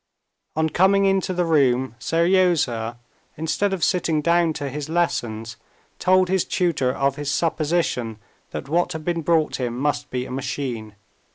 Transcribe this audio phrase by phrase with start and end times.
[0.55, 2.97] On coming into the room, Seryozha,
[3.37, 5.57] instead of sitting down to his lessons,
[5.99, 8.17] told his tutor of his supposition
[8.49, 10.95] that what had been brought him must be a machine.